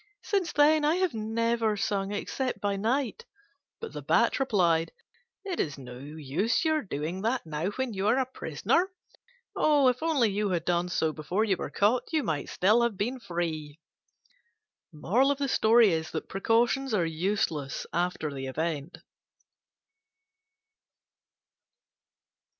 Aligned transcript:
Since 0.23 0.53
then 0.53 0.83
I 0.83 0.95
have 0.95 1.13
never 1.13 1.77
sung 1.77 2.11
except 2.11 2.59
by 2.59 2.75
night." 2.75 3.27
But 3.79 3.93
the 3.93 4.01
Bat 4.01 4.39
replied, 4.39 4.91
"It 5.45 5.59
is 5.59 5.77
no 5.77 5.99
use 5.99 6.65
your 6.65 6.81
doing 6.81 7.21
that 7.21 7.45
now 7.45 7.69
when 7.75 7.93
you 7.93 8.07
are 8.07 8.17
a 8.17 8.25
prisoner: 8.25 8.89
if 9.55 10.01
only 10.01 10.31
you 10.31 10.49
had 10.49 10.65
done 10.65 10.89
so 10.89 11.13
before 11.13 11.43
you 11.43 11.55
were 11.55 11.69
caught, 11.69 12.11
you 12.11 12.23
might 12.23 12.49
still 12.49 12.81
have 12.81 12.97
been 12.97 13.19
free." 13.19 13.79
Precautions 14.91 15.53
are 16.95 17.05
useless 17.05 17.85
after 17.93 18.33
the 18.33 18.47
event. 18.47 18.97